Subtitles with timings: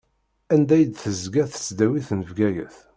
[0.53, 2.77] Anda i d-tezga tesdawit n Bgayet?